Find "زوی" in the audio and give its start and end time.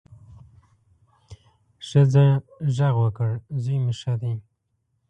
3.63-3.77